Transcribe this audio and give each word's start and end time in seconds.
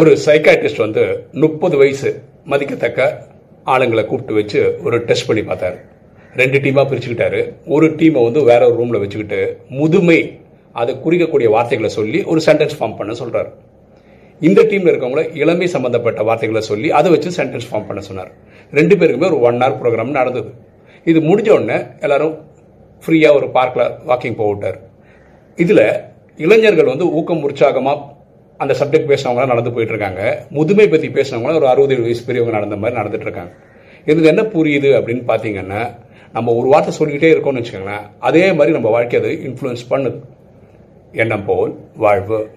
ஒரு 0.00 0.10
சைக்காட்ரிஸ்ட் 0.24 0.80
வந்து 0.84 1.02
முப்பது 1.42 1.76
வயசு 1.80 2.08
மதிக்கத்தக்க 2.50 3.04
ஆளுங்களை 3.74 4.02
கூப்பிட்டு 4.06 4.34
வச்சு 4.38 4.58
ஒரு 4.86 4.96
டெஸ்ட் 5.08 5.26
பண்ணி 5.28 5.42
பார்த்தாரு. 5.50 5.78
ரெண்டு 6.40 6.58
டீமாக 6.64 6.84
பிரிச்சுக்கிட்டாரு. 6.90 7.40
ஒரு 7.74 7.86
டீமை 8.00 8.20
வந்து 8.26 8.40
வேற 8.48 8.60
ஒரு 8.68 8.76
ரூமில் 8.80 9.00
வச்சுக்கிட்டு 9.02 9.38
முதுமை 9.78 10.18
அதை 10.80 10.94
குறிக்கக்கூடிய 11.04 11.50
வார்த்தைகளை 11.54 11.90
சொல்லி 11.96 12.18
ஒரு 12.32 12.40
சென்டென்ஸ் 12.46 12.76
ஃபார்ம் 12.78 12.96
பண்ண 12.98 13.14
சொல்கிறார் 13.20 13.48
இந்த 14.48 14.62
டீமில் 14.70 14.90
இருக்கவங்கள 14.92 15.22
இளமை 15.42 15.68
சம்பந்தப்பட்ட 15.74 16.26
வார்த்தைகளை 16.30 16.62
சொல்லி 16.70 16.90
அதை 16.98 17.12
வச்சு 17.14 17.32
சென்டென்ஸ் 17.38 17.68
ஃபார்ம் 17.70 17.88
பண்ண 17.90 18.02
சொன்னார். 18.08 18.30
ரெண்டு 18.80 18.96
பேருக்குமே 18.96 19.28
ஒரு 19.30 19.40
ஒன் 19.48 19.62
ஹவர் 19.62 19.78
ப்ரோக்ராம் 19.82 20.12
நடந்தது. 20.18 20.52
இது 21.12 21.20
முடிஞ்ச 21.30 21.48
உடனே 21.56 21.78
எல்லாரும் 22.00 22.34
ஃப்ரீயாக 23.06 23.38
ஒரு 23.38 23.48
பார்க்கில் 23.56 23.86
வாக்கிங் 24.10 24.38
போக 24.42 24.50
விட்டார். 24.52 24.78
இதில் 25.64 25.84
இளைஞர்கள் 26.46 26.92
வந்து 26.92 27.08
ஊக்கம் 27.20 27.42
உற்சாகமாக 27.48 28.14
அந்த 28.58 28.74
சப்ஜெக்ட் 28.80 29.10
பேசுனவங்களாம் 29.12 29.46
நடந்து 29.46 29.72
போயிட்டு 29.72 29.94
இருக்காங்க 29.94 30.46
முதுமை 30.50 30.88
பற்றி 30.88 31.08
பேசுனவங்களாம் 31.08 31.54
ஒரு 31.54 31.66
அறுபது 31.66 32.00
வயசு 32.00 32.24
பெரியவங்க 32.24 32.58
நடந்த 32.58 32.76
மாதிரி 32.76 33.00
நடந்துட்டு 33.00 33.20
இருக்காங்க 33.20 33.52
இது 34.04 34.22
என்ன 34.22 34.42
புரியுது 34.42 34.90
அப்படின்னு 34.98 35.22
பார்த்தீங்கன்னா 35.26 35.96
நம்ம 36.32 36.52
ஒரு 36.52 36.68
வார்த்தை 36.68 36.94
சொல்லிக்கிட்டே 36.94 37.36
இருக்கோம்னு 37.36 37.64
வச்சுக்கோங்களேன் 37.64 38.10
அதே 38.18 38.52
மாதிரி 38.52 38.72
நம்ம 38.72 38.90
வாழ்க்கை 38.90 39.20
அது 39.20 39.28
இன்ஃப்ளூயன்ஸ் 39.28 39.84
பண்ணுது. 39.90 40.20
எண்ணம் 41.12 41.44
போல் 41.44 41.78
வாழ்வு. 41.96 42.48